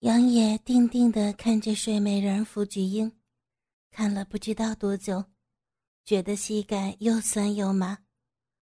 [0.00, 3.10] 杨野定定地看着睡美人傅菊英，
[3.90, 5.24] 看了不知道多久，
[6.04, 7.98] 觉得膝盖又酸又麻，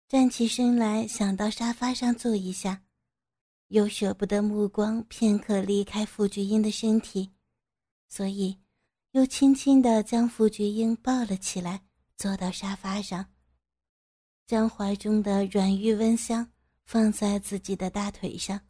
[0.08, 2.84] 站起身来想到沙发上坐一下，
[3.68, 7.33] 又舍不得目光片刻离开傅菊英的身体，
[8.08, 8.58] 所以
[9.12, 11.81] 又轻轻地将傅菊英抱了起来，
[12.15, 13.26] 坐到沙发上，
[14.47, 16.49] 将怀中的软玉温香
[16.86, 18.62] 放在自己的大腿上。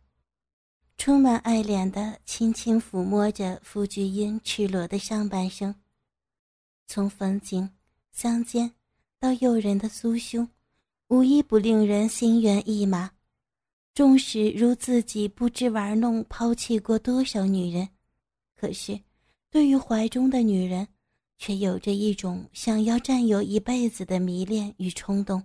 [1.00, 5.73] 充满爱怜的轻轻抚摸着傅菊英赤裸的上半身，
[6.87, 7.71] 从风景、
[8.11, 8.69] 香肩
[9.18, 10.46] 到诱人的酥胸，
[11.07, 13.09] 无一不令人心猿意马。
[13.93, 17.87] 纵使如自己不知玩弄、抛弃过多少女人，
[18.57, 19.00] 可是
[19.50, 20.86] 对于怀中的女人，
[21.37, 25.42] 却有着一种想要占有一辈子的迷恋与冲动。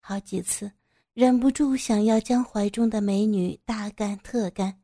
[0.00, 0.68] 好几次。
[1.16, 4.82] 忍不住想要将怀中的美女大干特干，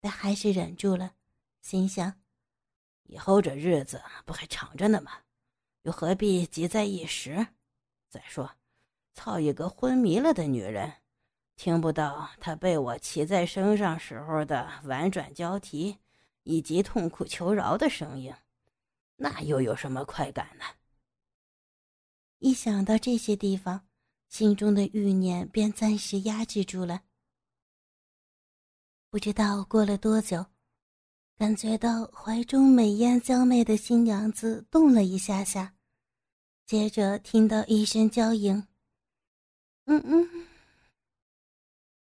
[0.00, 1.12] 但还是忍住了，
[1.60, 2.14] 心想：
[3.02, 5.12] 以后这日子不还长着呢吗？
[5.82, 7.48] 又何必急在一时？
[8.08, 8.52] 再说，
[9.12, 10.90] 操一个昏迷了的女人，
[11.56, 15.98] 听不到她被我骑在身上时候的婉转交替，
[16.44, 18.32] 以及痛苦求饶的声音，
[19.16, 20.64] 那又有什么快感呢？
[22.38, 23.89] 一想到这些地方。
[24.30, 27.02] 心中的欲念便暂时压制住了。
[29.10, 30.46] 不知道过了多久，
[31.36, 35.74] 感觉到怀中美艳娇媚的新娘子动了一下下，
[36.64, 38.54] 接着听到一声娇吟
[39.86, 40.46] ：“嗯嗯。”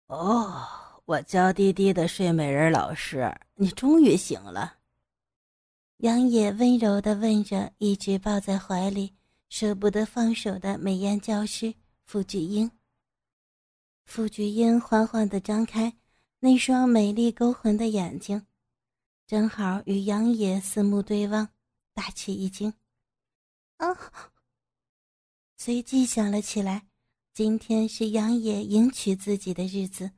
[0.09, 0.67] 哦，
[1.05, 4.79] 我娇滴滴的睡美人老师，你终于醒了。
[5.99, 9.15] 杨野温柔的问着，一直抱在怀里
[9.49, 11.75] 舍不得放手的美艳教师。
[12.09, 12.71] 傅菊英。
[14.07, 15.95] 傅菊英缓缓地张开
[16.39, 18.47] 那双美丽勾魂的眼睛，
[19.27, 21.51] 正好与杨野四目对望，
[21.93, 22.73] 大吃一惊。
[23.77, 23.89] 啊！
[25.59, 26.89] 随即想了起来，
[27.35, 30.13] 今天是杨野迎娶自己的日子，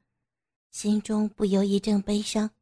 [0.71, 2.53] 心中不由一阵悲伤。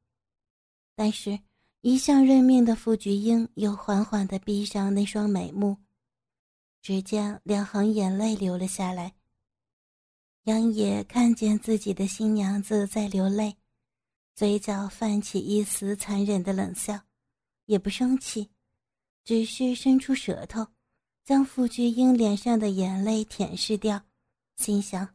[0.94, 1.38] 但是，
[1.82, 5.76] 一向认命的傅菊英又缓缓地闭上那双美目，
[6.80, 9.16] 只见两行眼泪流了下来。
[10.48, 13.54] 杨野看见自己的新娘子在流泪，
[14.34, 16.98] 嘴角泛起一丝残忍的冷笑，
[17.66, 18.48] 也不生气，
[19.26, 20.66] 只是伸出舌头，
[21.22, 24.00] 将傅菊英脸上的眼泪舔舐掉，
[24.56, 25.06] 心想：“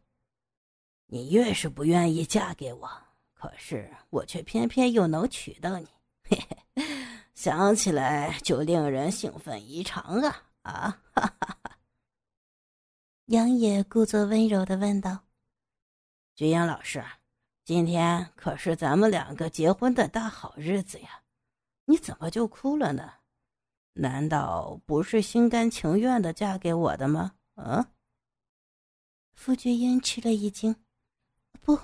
[1.09, 2.88] 你越是不愿意嫁给我，
[3.33, 5.88] 可是我却偏偏又能娶到你，
[6.29, 6.39] 嘿
[6.75, 6.83] 嘿，
[7.33, 11.42] 想起来就令人兴奋异常啊！”啊，哈哈哈。
[13.33, 15.23] 杨野故作温柔的问道
[16.38, 17.03] ：“菊英老师，
[17.66, 21.23] 今天可是咱们两个结婚的大好日子呀，
[21.85, 23.11] 你怎么就哭了呢？
[23.94, 27.83] 难道不是心甘情愿的嫁给我的吗？”嗯。
[29.33, 30.75] 傅菊英吃了一惊
[31.59, 31.79] ：“不，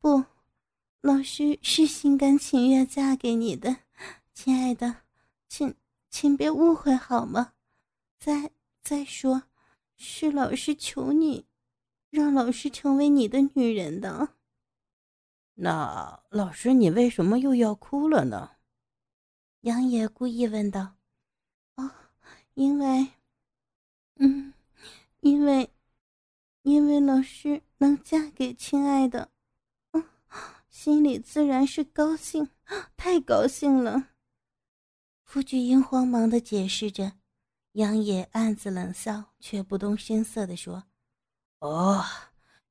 [0.00, 0.24] 不，
[1.02, 3.76] 老师是心甘情愿嫁给你的，
[4.32, 5.02] 亲爱的，
[5.46, 5.74] 请
[6.08, 7.52] 请别误会好吗？
[8.18, 9.42] 再再说。”
[9.96, 11.46] 是老师求你，
[12.10, 14.34] 让老师成为你的女人的。
[15.54, 18.52] 那老师，你为什么又要哭了呢？
[19.62, 20.96] 杨野故意问道。
[21.76, 21.90] 哦，
[22.54, 23.08] 因为，
[24.16, 24.52] 嗯，
[25.20, 25.72] 因为，
[26.62, 29.30] 因为老师能嫁给亲爱的，
[29.92, 30.04] 嗯，
[30.68, 32.50] 心里自然是高兴，
[32.96, 34.10] 太高兴了。
[35.24, 37.14] 傅菊英慌忙的解释着。
[37.76, 40.84] 杨野暗自冷笑，却不动声色地说
[41.60, 42.02] ：“哦，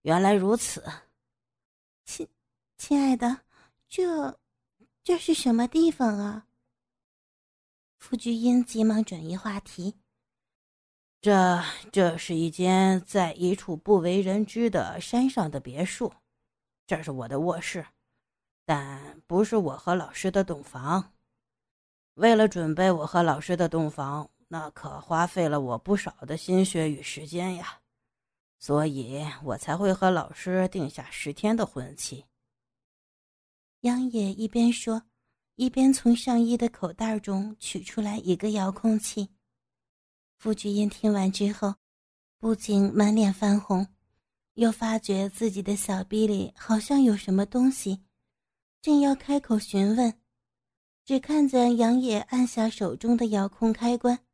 [0.01, 0.83] 原来如此，
[2.05, 2.27] 亲，
[2.75, 3.41] 亲爱的，
[3.87, 4.39] 这，
[5.03, 6.47] 这是什么地方啊？”
[7.99, 9.99] 傅菊英急忙转移话题
[11.21, 16.11] ：“这，这是一间在一处不为人知的山上的别墅，
[16.87, 17.85] 这是我的卧室，
[18.65, 21.13] 但不是我和老师的洞房。
[22.15, 27.81] 为了准备我和老师的洞房。”那可花费了我不少的心血与时间呀，
[28.59, 32.25] 所以我才会和老师定下十天的婚期。
[33.81, 35.03] 杨野一边说，
[35.55, 39.29] 一边从上衣的口袋中取出来一个遥控器。
[40.37, 41.75] 傅菊英听完之后，
[42.39, 43.87] 不仅满脸泛红，
[44.53, 48.03] 又发觉自己的小臂里好像有什么东西，
[48.81, 50.19] 正要开口询问，
[51.03, 54.24] 只看见杨野按下手中的遥控开关。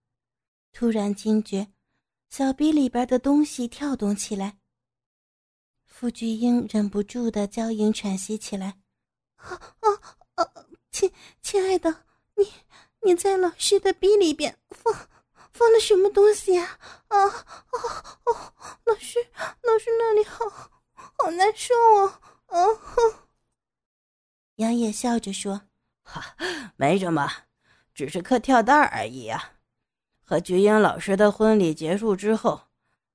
[0.73, 1.71] 突然惊觉，
[2.29, 4.57] 小臂里边的东西跳动起来。
[5.85, 8.79] 傅菊英忍不住的娇吟喘息起来
[9.37, 9.91] ：“啊啊
[10.35, 10.65] 啊！
[13.17, 14.93] 在老师的逼里边，放
[15.51, 16.79] 放了什么东西呀？
[17.09, 18.53] 啊啊哦！
[18.85, 19.19] 老师，
[19.61, 21.73] 老师那里好好难受
[22.05, 22.21] 啊！
[22.47, 22.57] 啊！
[24.55, 25.69] 杨野笑着说
[26.03, 26.35] ：“哈，
[26.77, 27.29] 没什么，
[27.93, 29.53] 只是颗跳蛋而已呀。
[30.31, 32.61] 和菊英老师的婚礼结束之后，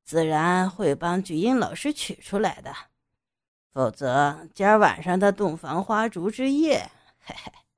[0.05, 2.75] 自然会帮菊英老师取出来的。
[3.73, 7.35] 否则，今儿晚上的洞房花烛之夜，嘿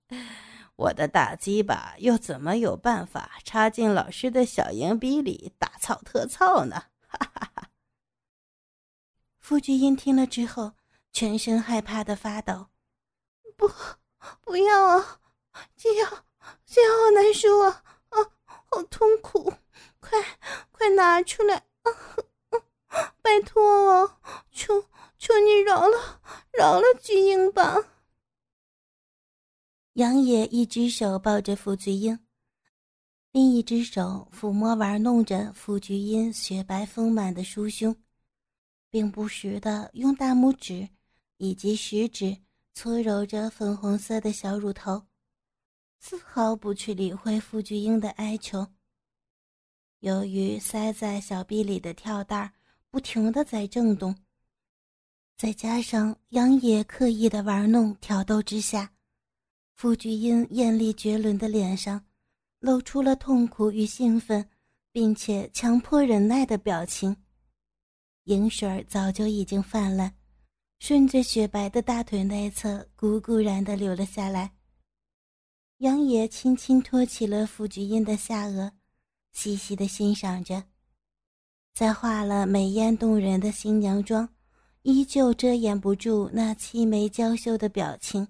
[0.08, 0.18] 嘿。”
[0.74, 6.86] 我的大鸡巴又怎么有办法插进老师的小银逼里大操特操呢？
[7.06, 7.68] 哈哈哈！
[9.38, 10.72] 傅菊英听了之后，
[11.12, 12.66] 全身害怕的发抖。
[13.56, 13.70] 不，
[14.40, 15.20] 不要啊！
[15.76, 16.24] 这样，
[16.66, 17.84] 这样好难受啊！
[18.70, 19.52] 好痛苦！
[19.98, 20.18] 快，
[20.70, 21.56] 快拿出来！
[21.82, 21.90] 啊，
[23.22, 24.18] 拜托了！
[24.50, 24.84] 求，
[25.18, 26.20] 求你饶了，
[26.52, 27.76] 饶了菊英吧！
[29.94, 32.18] 杨野一只手抱着傅菊英，
[33.32, 37.96] 另一只手抚摸玩弄着傅菊英雪白丰满的酥胸，
[38.90, 40.88] 并不时的用大拇指
[41.38, 42.36] 以及食指
[42.74, 45.02] 搓揉着粉红色的小乳头，
[45.98, 48.66] 丝毫不去理会傅菊英的哀求。
[50.00, 52.52] 由于塞在小臂里的跳蛋
[52.88, 54.16] 不停的在震动，
[55.36, 58.92] 再加上杨野刻意的玩弄挑逗之下。
[59.74, 62.04] 傅菊英艳丽绝伦的脸上，
[62.60, 64.48] 露出了痛苦与兴奋，
[64.90, 67.16] 并且强迫忍耐的表情。
[68.24, 70.14] 银水儿早就已经泛滥，
[70.80, 74.57] 顺着雪白的大腿内侧汩汩然的流了下来。
[75.78, 78.72] 杨野轻轻托起了傅菊英的下颚，
[79.30, 80.64] 细细的欣赏着，
[81.72, 84.28] 在化了美艳动人的新娘妆，
[84.82, 88.26] 依旧遮掩不住那凄眉娇羞的表情。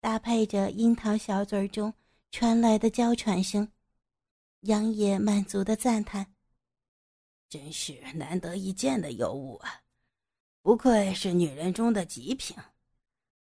[0.00, 1.94] 搭配着樱桃小嘴中
[2.30, 3.66] 传来的娇喘声，
[4.60, 6.34] 杨野满足的赞叹
[7.48, 9.80] ：“真是难得一见的尤物啊！
[10.60, 12.54] 不愧是女人中的极品，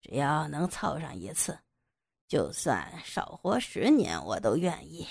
[0.02, 1.58] 只要能凑上一次，
[2.32, 5.06] 就算少活十年我都愿意。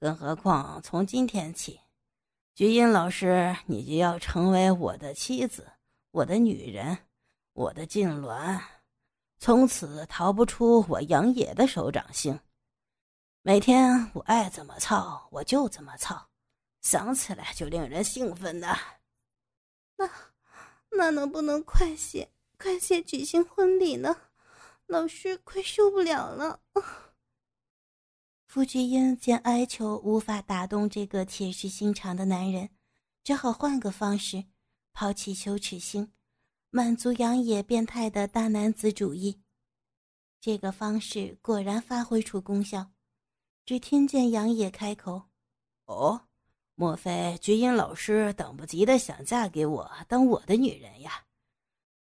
[0.00, 1.78] 更何况从今天起，
[2.52, 5.70] 菊英老师，你就要成为我的妻子，
[6.10, 6.98] 我的女人，
[7.52, 8.60] 我的痉挛。”
[9.38, 12.40] 从此逃不出我杨野的手掌心，
[13.42, 16.28] 每天我爱怎么操我就怎么操，
[16.80, 18.76] 想起来就令人兴奋呐。
[19.96, 20.10] 那
[20.90, 24.22] 那能不能快些快些举行婚礼呢？
[24.86, 26.60] 老师快受不了了。
[28.46, 32.70] 傅菊英见哀求无法打动这个铁石心肠的男人，
[33.24, 34.44] 只好换个方式，
[34.92, 36.12] 抛弃羞耻心。
[36.70, 39.40] 满足杨野变态的大男子主义，
[40.40, 42.92] 这个方式果然发挥出功效。
[43.64, 45.30] 只听见杨野开口
[45.86, 46.28] ：“哦，
[46.74, 51.24] 莫非菊英老师等不及的想嫁给我当我的女人呀？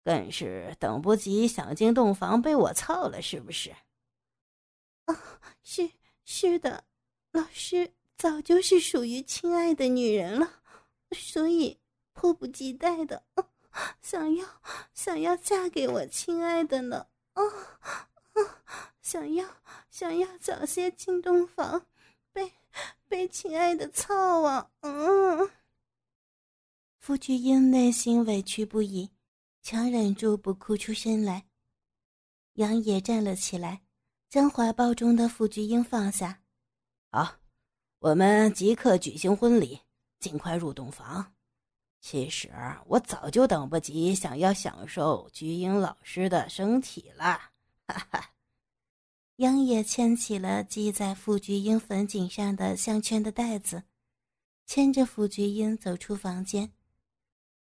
[0.04, 3.72] 更是等不及想进洞房被我操了，是不是
[5.06, 5.90] ？”“啊，是
[6.26, 6.84] 是的，
[7.32, 10.62] 老师早就是属于亲爱的女人了，
[11.12, 11.80] 所以
[12.14, 13.24] 迫不及待的。”
[14.04, 14.48] 想要
[14.94, 17.08] 想要嫁给我亲爱的呢？
[17.34, 17.44] 啊
[18.34, 18.62] 啊！
[19.02, 19.48] 想要
[19.90, 21.88] 想要早些进洞房，
[22.32, 22.52] 被
[23.08, 24.70] 被亲爱的操啊！
[24.82, 25.50] 嗯。
[27.00, 29.10] 傅菊英内心委屈不已，
[29.64, 31.46] 强忍住不哭出声来。
[32.56, 33.82] 杨野站了起来，
[34.30, 36.42] 将怀抱中的傅菊英放下。
[37.10, 37.40] 好，
[38.00, 39.80] 我们即刻举行婚礼，
[40.20, 41.34] 尽快入洞房。
[42.02, 42.52] 其实
[42.88, 47.40] 我早就等不及，想要享受菊英老师的身体了。
[47.88, 48.32] 哈哈，
[49.38, 53.82] 杨野牵起了系在傅菊英粉颈上的项圈的带子，
[54.66, 56.70] 牵着傅菊英走出房间。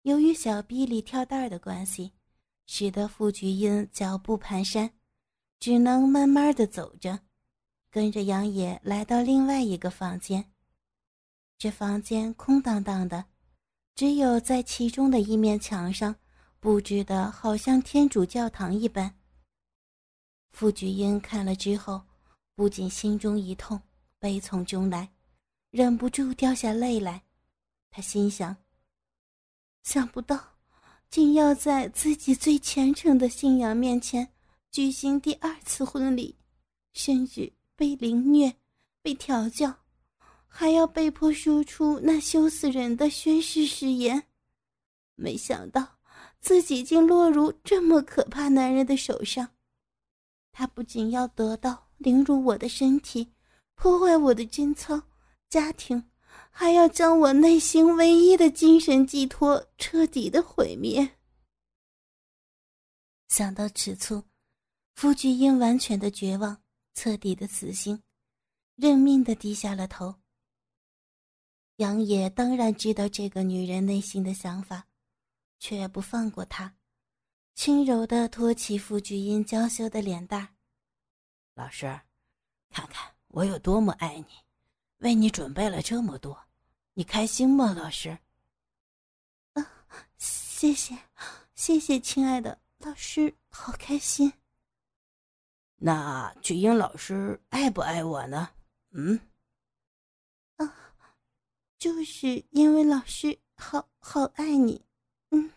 [0.02, 2.12] 由于小臂里跳蛋的关系，
[2.66, 4.90] 使得傅菊英脚步蹒跚，
[5.58, 7.20] 只能慢慢的走着，
[7.90, 10.52] 跟着杨野来到另外一个房间。
[11.58, 13.26] 这房间空荡荡的。
[13.96, 16.16] 只有在其中的一面墙上，
[16.58, 19.14] 布置的好像天主教堂一般。
[20.52, 22.00] 傅菊英看了之后，
[22.54, 23.78] 不仅心中一痛，
[24.18, 25.12] 悲从中来，
[25.70, 27.24] 忍不住掉下泪来。
[27.90, 28.56] 他心想：
[29.92, 30.38] 想不到，
[31.10, 34.28] 竟要在自己最虔诚的信仰面前
[34.70, 36.36] 举行第二次婚礼，
[36.92, 38.54] 甚至被凌虐，
[39.02, 39.74] 被调教。
[40.46, 44.22] 还要被迫说出那羞死人的宣誓誓言，
[45.16, 45.98] 没想到
[46.40, 49.48] 自己竟落入这么可怕男人的手上。
[50.52, 53.32] 他不仅要得到凌辱我的身体，
[53.74, 55.02] 破坏我的贞操
[55.48, 56.09] 家庭，
[56.50, 61.16] 还要将我内心唯一的精神寄托彻底的毁灭。
[63.28, 64.24] 想到此处，
[64.94, 66.62] 傅菊英完全的绝望，
[66.94, 68.02] 彻底的死心，
[68.74, 70.14] 认命的低下了头。
[71.76, 74.86] 杨野当然知道这个女人内心的想法，
[75.58, 76.76] 却不放过她，
[77.54, 80.56] 轻柔的托起傅菊英娇羞的脸蛋
[81.54, 82.00] 老师，
[82.68, 84.26] 看看我有多么爱你，
[85.00, 86.46] 为你准备了这么多，
[86.94, 87.74] 你开心吗？
[87.74, 88.18] 老师。
[89.54, 89.66] 啊，
[90.16, 90.96] 谢谢，
[91.54, 92.60] 谢谢，亲爱的。
[92.78, 94.32] 老师好开心。
[95.76, 98.50] 那菊英老师爱不爱我呢？
[98.90, 99.20] 嗯，
[100.56, 100.94] 啊，
[101.78, 104.84] 就是因为老师好好爱你，
[105.30, 105.50] 嗯，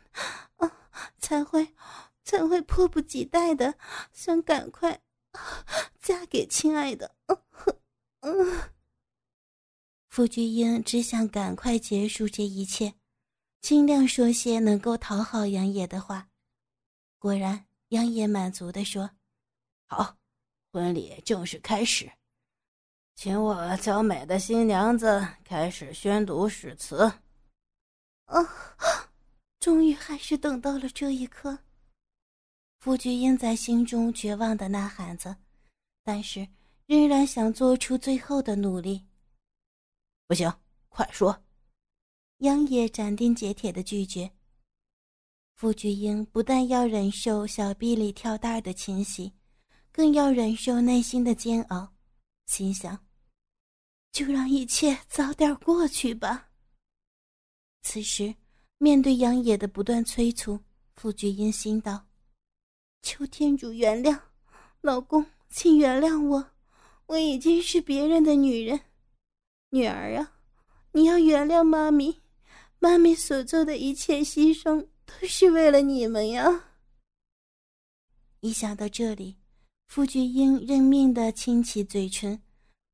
[0.58, 0.72] 啊，
[1.18, 1.76] 才会
[2.24, 3.76] 才会迫不及待的
[4.14, 5.02] 想赶快
[6.00, 7.16] 嫁给亲爱的。
[8.22, 8.72] 嗯，
[10.14, 12.94] 傅菊英只想赶快结束这一切，
[13.62, 16.30] 尽量说些能够讨好杨野的话。
[17.18, 19.10] 果然，杨野满足的说
[19.90, 20.16] ：“好，
[20.72, 22.12] 婚礼正式开始，
[23.16, 27.12] 请我娇美的新娘子开始宣读誓词。”
[28.30, 28.38] 啊，
[29.60, 31.58] 终于还是等到了这一刻。
[32.82, 35.38] 傅菊英在心中绝望的呐喊着，
[36.04, 36.48] 但是
[36.86, 39.08] 仍然想做出最后的努力。
[40.34, 40.52] 不行，
[40.90, 41.44] 快说！
[42.40, 44.32] 杨野斩钉截铁的拒绝。
[45.54, 49.32] 傅菊英不但要忍受小臂里跳大的侵袭，
[49.92, 51.88] 更要忍受内心的煎熬，
[52.48, 52.98] 心想：
[54.12, 56.50] 就让一切早点过去吧。
[57.84, 58.34] 此时，
[58.80, 60.60] 面对杨野的不断催促，
[60.96, 62.08] 傅菊英心道
[63.04, 64.20] ：“求天主原谅，
[64.82, 66.54] 老公，请原谅我，
[67.06, 68.82] 我已经是别人的女人。
[69.74, 70.34] 女儿啊，
[70.92, 72.22] 你要原谅妈咪，
[72.78, 76.70] 妈咪所做的一切牺牲。”都是为了你们呀！
[78.40, 79.38] 一想到这里，
[79.88, 82.42] 傅菊英认命的亲起嘴唇，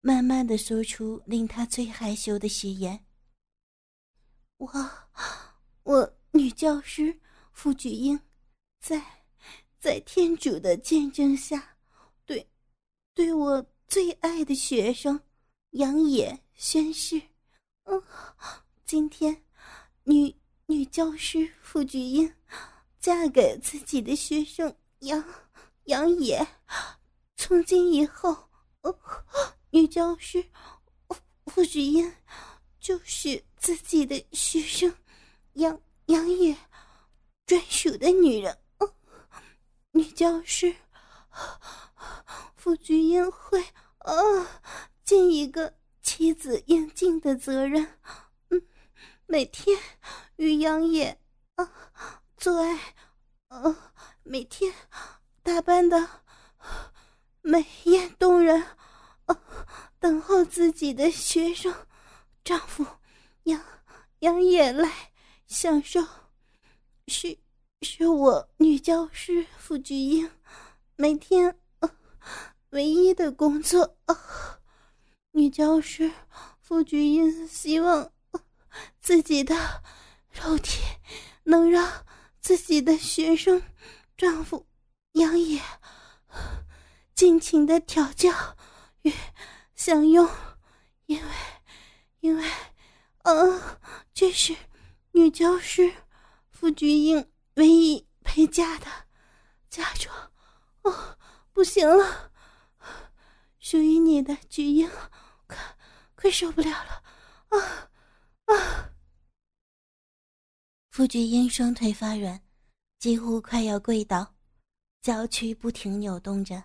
[0.01, 3.05] 慢慢的说出令他最害羞的誓言
[4.57, 4.69] ：“我，
[5.83, 7.19] 我女教师
[7.51, 8.19] 傅菊英，
[8.81, 9.25] 在，
[9.79, 11.77] 在天主的见证下，
[12.25, 12.49] 对，
[13.13, 15.21] 对我最爱的学生
[15.71, 17.21] 杨野宣誓，
[17.85, 18.03] 嗯，
[18.85, 19.41] 今天，
[20.03, 20.35] 女。”
[20.69, 22.31] 女教师傅菊英
[22.99, 25.23] 嫁给自己的学生杨
[25.85, 26.47] 杨野，
[27.37, 28.37] 从今以后，
[29.71, 30.45] 女教师
[31.47, 32.13] 傅菊英
[32.79, 34.95] 就是自己的学生
[35.53, 36.55] 杨杨野
[37.47, 38.55] 专属的女人。
[38.77, 38.93] 嗯
[39.89, 40.75] 女教师
[42.55, 43.59] 傅菊英会
[43.97, 44.13] 啊
[45.03, 45.73] 进一个
[46.09, 47.87] 妻子应尽的责任。
[49.27, 49.77] 每天
[50.37, 51.15] 与杨野
[51.53, 51.71] 啊
[52.35, 52.95] 做爱，
[53.49, 54.73] 啊每天
[55.43, 56.09] 打扮的
[57.41, 58.59] 美艳动人，
[59.25, 59.39] 啊
[59.99, 61.71] 等候自己的学生
[62.43, 62.83] 丈夫
[63.43, 63.63] 杨
[64.21, 65.11] 杨野来
[65.45, 66.03] 享受，
[67.05, 67.37] 是
[67.83, 70.27] 是我女教师傅菊英
[70.95, 71.55] 每天
[72.71, 73.95] 唯一的工作。
[75.31, 76.11] 女教师
[76.61, 78.11] 傅菊英希望。
[78.99, 79.55] 自己的
[80.31, 80.79] 肉体
[81.43, 82.05] 能让
[82.39, 83.61] 自己的学生
[84.15, 84.67] 丈夫
[85.13, 85.59] 杨野
[87.15, 88.31] 尽情的调教
[89.01, 89.11] 与
[89.73, 90.29] 享用，
[91.07, 91.27] 因为
[92.19, 92.45] 因为，
[93.23, 93.79] 啊，
[94.13, 94.55] 这是
[95.11, 95.91] 女教师
[96.51, 98.85] 傅菊英唯一陪嫁的
[99.69, 100.15] 嫁妆。
[100.83, 101.17] 哦，
[101.51, 102.28] 不行了，
[103.69, 104.89] 属于你的菊英，
[105.45, 105.57] 快
[106.15, 107.03] 快受不了了，
[107.49, 107.91] 啊！
[108.45, 108.89] 啊！
[110.89, 112.41] 傅菊英双腿发软，
[112.97, 114.33] 几乎快要跪倒，
[115.03, 116.63] 脚躯不停扭动着。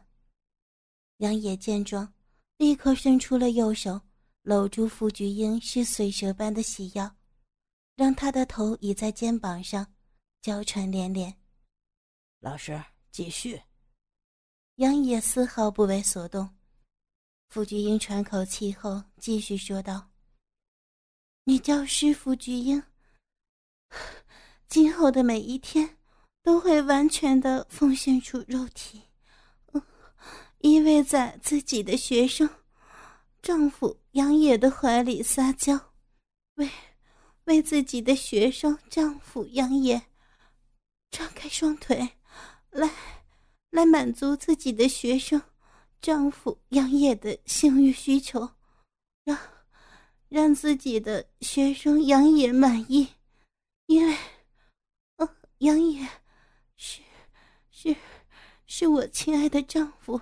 [1.18, 2.10] 杨野见状，
[2.56, 4.00] 立刻伸出了右手，
[4.40, 7.14] 搂住傅菊英是水蛇般的细腰，
[7.96, 9.86] 让她的头倚在肩膀上，
[10.40, 11.36] 娇喘连连。
[12.40, 13.60] 老师，继续。
[14.76, 16.48] 杨野丝毫不为所动。
[17.48, 20.10] 傅菊英喘口气后，继续说道。
[21.44, 22.82] 女教师傅菊英，
[24.66, 25.98] 今后的每一天
[26.42, 29.02] 都会完全的奉献出肉体，
[30.58, 32.48] 依偎在自己的学生
[33.42, 35.92] 丈夫杨野的怀里撒娇，
[36.54, 36.68] 为
[37.44, 40.02] 为自己的学生丈夫杨野
[41.10, 42.16] 张开双腿，
[42.70, 42.90] 来
[43.70, 45.40] 来满足自己的学生
[46.04, 48.46] 丈夫杨野的性欲需求，
[49.24, 49.38] 让
[50.28, 53.08] 让自己的学生杨野满意，
[53.86, 54.14] 因为，
[55.16, 56.06] 呃，杨野
[56.76, 57.00] 是
[57.70, 57.96] 是
[58.66, 60.20] 是我亲爱的丈夫，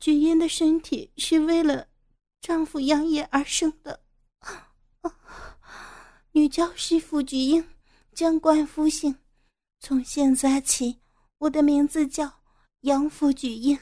[0.00, 1.86] 菊英的身体是为了
[2.40, 4.00] 丈夫杨野而生的。
[6.32, 7.64] 女教师傅菊英，
[8.12, 9.16] 将冠夫姓，
[9.78, 10.98] 从现在起，
[11.38, 12.42] 我的名字叫
[12.80, 13.78] 杨傅菊英。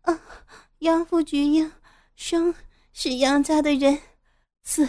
[0.00, 0.20] 啊。
[0.82, 1.70] 杨府菊英，
[2.16, 2.52] 生
[2.92, 3.96] 是杨家的人，
[4.64, 4.88] 死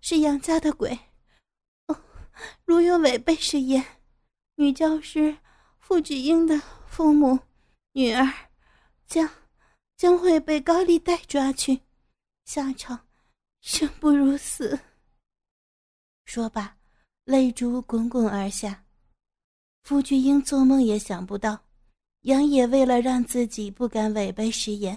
[0.00, 0.96] 是杨家的鬼。
[1.88, 2.00] 哦，
[2.64, 3.84] 如有违背誓言，
[4.54, 5.36] 女教师
[5.80, 7.36] 傅菊英的父母、
[7.94, 8.24] 女儿
[9.08, 9.28] 将
[9.96, 11.80] 将会被高利贷抓去，
[12.44, 13.08] 下场
[13.60, 14.78] 生不如死。
[16.26, 16.76] 说罢，
[17.24, 18.84] 泪珠滚滚而下。
[19.82, 21.64] 傅菊英做梦也想不到，
[22.20, 24.96] 杨野为了让自己不敢违背誓言。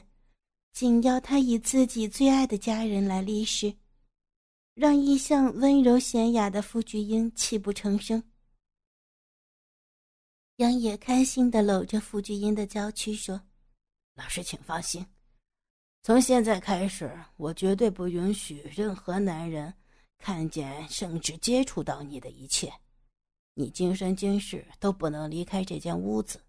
[0.78, 3.74] 紧要他以自己最爱的家人来立誓，
[4.76, 8.22] 让一向温柔娴雅的傅菊英泣不成声。
[10.58, 13.42] 杨野开心的搂着傅菊英的娇躯说
[14.14, 15.04] ：“老师，请放心，
[16.04, 19.74] 从现在开始，我绝对不允许任何男人
[20.20, 22.72] 看见甚至接触到你的一切。
[23.56, 26.40] 你今生今世都不能离开这间屋子，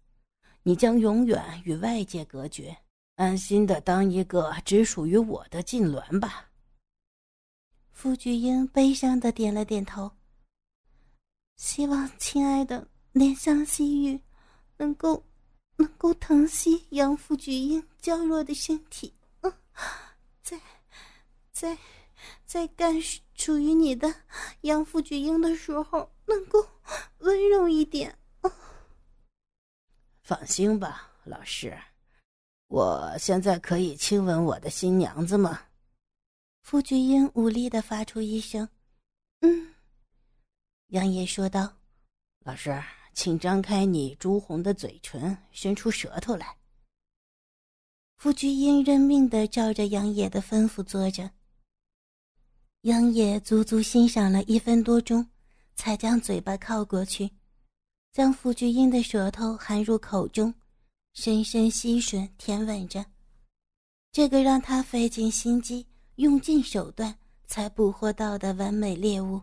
[0.61, 2.77] 你将永远与外界隔绝。”
[3.19, 6.49] 安心的当一个只属于我的痉挛吧。
[7.91, 10.09] 傅菊英悲伤的点了点头。
[11.57, 14.17] 希望亲爱的怜香惜玉，
[14.77, 15.21] 能够
[15.75, 19.13] 能够疼惜杨傅菊英娇弱的身体。
[19.41, 19.53] 嗯，
[20.41, 20.57] 在
[21.51, 21.77] 在
[22.45, 24.15] 在干属于你的
[24.61, 26.65] 杨傅菊英的时候，能够
[27.17, 28.17] 温柔一点。
[30.21, 31.77] 放心吧，老师。
[32.69, 35.59] 我现在可以亲吻我的新娘子吗？
[36.61, 38.69] 傅菊英无力的发出一声
[39.41, 39.73] “嗯”。
[40.89, 41.73] 杨野说道
[42.45, 42.79] ：“老师，
[43.15, 46.57] 请张开你朱红的嘴唇，伸出舌头来。”
[48.17, 51.31] 傅菊英认命的照着杨野的吩咐做着。
[52.81, 55.27] 杨野足足欣赏了一分多钟，
[55.73, 57.31] 才将嘴巴靠过去，
[58.11, 60.53] 将傅菊英的舌头含入口中。
[61.21, 63.05] 深深吸吮、舔吻着，
[64.09, 67.13] 这个让他费尽心机、用尽手段
[67.45, 69.41] 才捕获到的完美猎物。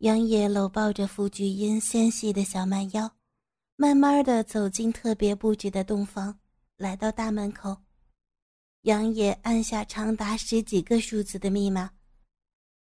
[0.00, 3.10] 杨野搂抱着傅菊英纤细的小蛮腰，
[3.76, 6.38] 慢慢的走进特别布置的洞房，
[6.76, 7.74] 来到大门口。
[8.82, 11.92] 杨野按下长达十几个数字的密码，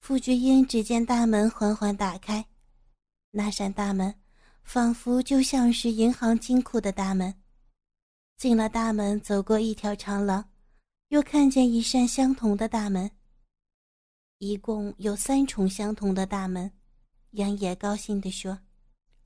[0.03, 2.47] 傅菊英只见大门缓缓打开，
[3.31, 4.22] 那扇大门。
[4.65, 7.35] 仿佛就像是银行金库的大门。
[8.37, 10.51] 进了大门，走过一条长廊，
[11.09, 13.11] 又看见一扇相同的大门。
[14.39, 16.73] 一共有三重相同的大门。
[17.33, 18.59] 杨野高兴地说：“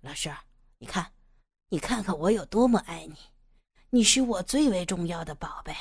[0.02, 0.30] 老师，
[0.78, 1.12] 你看，
[1.70, 3.14] 你看看我有多么爱你！
[3.90, 5.74] 你是我最为重要的宝贝。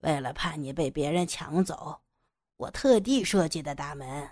[0.00, 2.00] 为了怕你被别人抢走，
[2.56, 4.30] 我特地设计的大门。”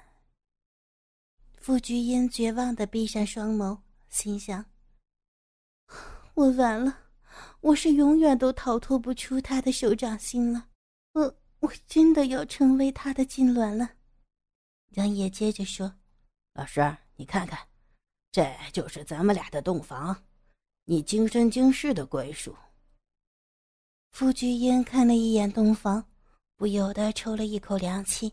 [1.60, 3.83] 傅菊英绝望地闭上双眸。
[4.14, 4.64] 心想
[6.34, 7.00] ：“我完了，
[7.60, 10.68] 我是永远都逃脱不出他的手掌心了。
[11.14, 13.90] 我我真的要成为他的痉挛了。”
[14.94, 15.92] 杨野接着说
[16.54, 17.58] ：“老师，你看看，
[18.30, 20.22] 这就是咱们俩的洞房，
[20.84, 22.54] 你今生今世的归属。”
[24.12, 26.06] 傅菊英看了一眼洞房，
[26.56, 28.32] 不由得抽了一口凉气。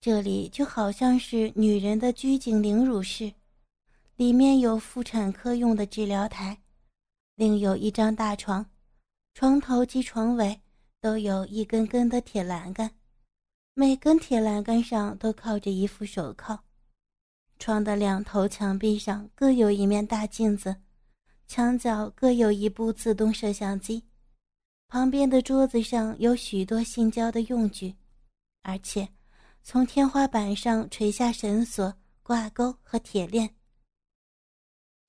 [0.00, 3.30] 这里就好像是女人的拘谨凌辱室。
[4.20, 6.54] 里面有妇产科用的治疗台，
[7.36, 8.66] 另有一张大床，
[9.32, 10.60] 床头及床尾
[11.00, 12.90] 都有一根根的铁栏杆，
[13.72, 16.62] 每根铁栏杆上都靠着一副手铐。
[17.58, 20.76] 床的两头墙壁上各有一面大镜子，
[21.48, 24.04] 墙角各有一部自动摄像机，
[24.86, 27.94] 旁边的桌子上有许多性交的用具，
[28.64, 29.08] 而且
[29.62, 33.50] 从天花板上垂下绳索、挂钩和铁链。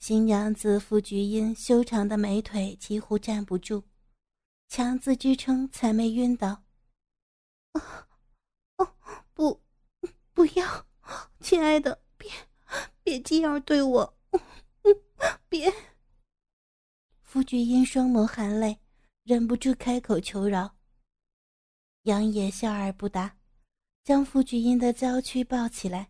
[0.01, 3.83] 新娘子傅菊英修长的美腿几乎站不住，
[4.67, 6.63] 强自支撑才没晕倒。
[8.77, 8.95] 哦，
[9.35, 9.61] 不，
[10.33, 10.87] 不要，
[11.39, 12.31] 亲爱的，别，
[13.03, 14.17] 别这样对我，
[15.47, 15.71] 别。
[17.21, 18.79] 傅菊英双眸含泪，
[19.21, 20.77] 忍不住开口求饶。
[22.05, 23.37] 杨野笑而不答，
[24.03, 26.09] 将傅菊英的娇躯抱起来，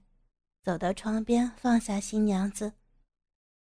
[0.64, 2.72] 走到窗边，放下新娘子。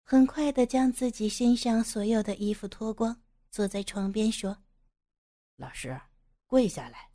[0.10, 4.58] 很快的将自己身上所有的衣服脱光，坐在床边说
[5.58, 6.00] ：“老师，
[6.46, 7.10] 跪下来。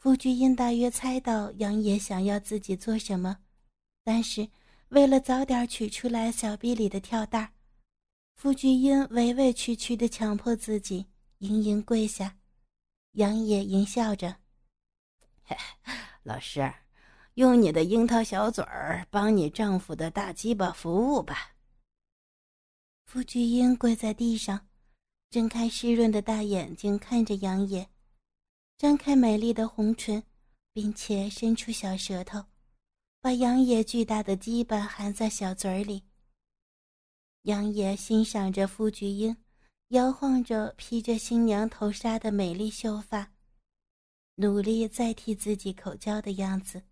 [0.00, 3.38] 傅菊英大约猜到杨野想要自己做什么，
[4.02, 4.50] 但是
[4.88, 7.54] 为了早点取出来小臂里的跳蛋，
[8.34, 11.06] 傅菊英委委屈屈的强迫自己
[11.38, 12.36] 盈盈跪下。
[13.12, 14.38] 杨野淫笑着
[16.24, 16.74] ：“老师，
[17.34, 21.54] 用你的樱桃小嘴儿帮你丈夫的大鸡巴服务吧。”
[23.06, 24.68] 傅菊英跪在地上，
[25.30, 27.88] 睁开湿润的大眼睛看着杨野。
[28.76, 30.22] 张开美丽的红唇，
[30.72, 32.44] 并且伸出小舌头，
[33.20, 36.02] 把杨野巨大的鸡巴含在小嘴里。
[37.42, 39.36] 杨野欣赏着傅菊英
[39.88, 43.32] 摇晃着披着新娘头纱的美丽秀发，
[44.36, 46.82] 努力再替自己口交的样子。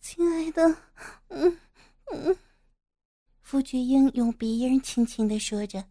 [0.00, 0.76] 亲爱的，
[1.28, 1.58] 嗯
[2.12, 2.36] 嗯。
[3.42, 5.84] 傅菊英用鼻音轻轻的说着，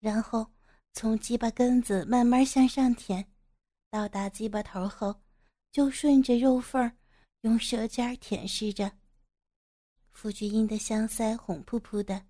[0.00, 0.46] 然后。
[0.94, 3.26] 从鸡巴根子慢慢向上舔，
[3.90, 5.22] 到达鸡巴头后，
[5.70, 6.92] 就顺着肉缝儿
[7.40, 8.92] 用舌尖舔舐着。
[10.10, 12.26] 傅菊英的香腮红扑扑的，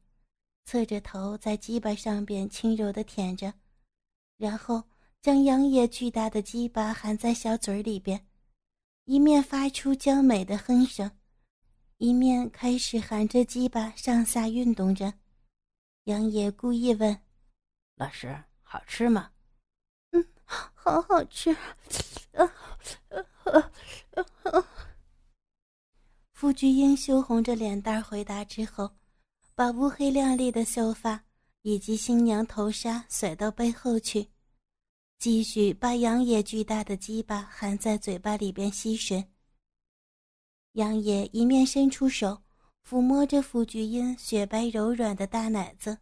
[0.64, 3.52] 侧着头在鸡巴上边轻柔的舔着，
[4.36, 4.84] 然后
[5.20, 8.24] 将杨野巨大的鸡巴含在小嘴里边，
[9.04, 11.10] 一面发出娇美的哼声，
[11.98, 15.14] 一面开始含着鸡巴上下运动着。
[16.04, 17.20] 杨野故意问
[17.96, 19.30] ：“老师。”好吃吗？
[20.12, 21.50] 嗯，好好吃。
[22.32, 22.40] 啊”
[23.44, 23.70] 啊
[24.44, 24.64] 啊
[26.32, 28.90] 傅菊英羞红着脸蛋回答之后，
[29.54, 31.22] 把乌黑亮丽的秀发
[31.60, 34.31] 以及新娘头纱甩到背后去，
[35.22, 39.24] 继续把杨野巨大的鸡巴含在嘴巴里边吸吮。
[40.72, 42.42] 杨野一面伸出手
[42.84, 45.96] 抚摸着傅菊英雪白柔软的大奶子。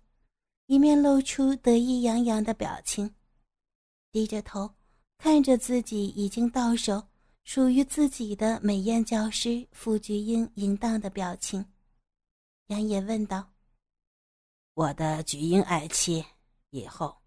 [0.69, 3.15] 一面露出得意洋洋的表情，
[4.11, 4.75] 低着头
[5.19, 7.07] 看着自己已经到手、
[7.45, 11.63] 属于自己的美艳教师傅菊英淫荡的表情，
[12.69, 13.53] 杨野问道
[14.73, 16.25] ：“我的菊英爱妻，
[16.71, 17.20] 以后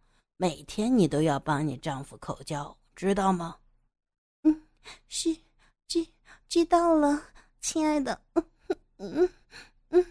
[0.43, 3.57] 每天你都要帮你丈夫口交，知道吗
[4.43, 4.67] ？”“嗯，
[5.07, 5.33] 是，
[5.87, 6.05] 知
[6.49, 7.29] 知道了，
[7.61, 8.21] 亲爱的。
[8.99, 9.29] ”“嗯嗯
[9.91, 10.05] 嗯。”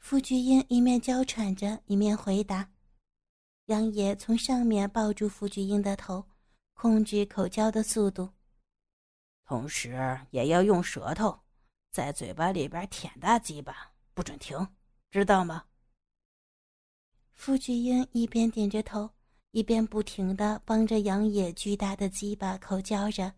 [0.00, 2.68] 傅菊英一面娇喘着，一面回答。
[3.66, 6.26] 杨野从上面抱住傅菊英的头，
[6.72, 8.28] 控制口交的速度，
[9.46, 11.38] 同时也要用舌头
[11.92, 14.66] 在嘴巴里边舔大鸡巴，不准停，
[15.12, 15.64] 知道吗？
[17.34, 19.10] 傅菊英一边点着头，
[19.50, 23.32] 一边不停的帮着杨野巨大的鸡巴口交着。